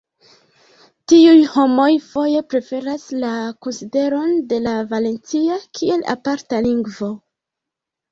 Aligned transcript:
Tiuj 1.11 1.41
homoj 1.55 1.89
foje 2.05 2.39
preferas 2.53 3.03
la 3.23 3.29
konsideron 3.65 4.33
de 4.53 4.59
la 4.69 4.73
valencia 4.95 5.59
kiel 5.81 6.03
aparta 6.15 6.63
lingvo. 6.69 7.11